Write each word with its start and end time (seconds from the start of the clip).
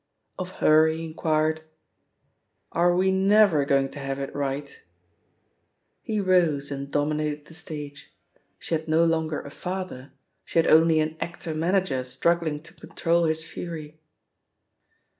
Of 0.39 0.49
her 0.65 0.87
he 0.87 1.05
inquired, 1.05 1.61
"Are 2.71 2.95
we 2.95 3.11
never 3.11 3.65
going 3.65 3.87
to 3.91 3.99
have 3.99 4.17
it 4.17 4.33
right?" 4.33 4.81
He 6.01 6.19
rose, 6.19 6.71
and 6.71 6.91
dominated 6.91 7.45
the 7.45 7.53
stage— 7.53 8.11
she 8.57 8.73
had 8.73 8.87
no 8.87 9.05
longer 9.05 9.41
a 9.41 9.51
"father," 9.51 10.11
she 10.43 10.57
had 10.57 10.65
only 10.65 10.99
an 11.01 11.17
actor 11.19 11.53
manager 11.53 12.03
struggling 12.03 12.63
to 12.63 12.73
control 12.73 13.25
his 13.25 13.43
fury. 13.43 13.99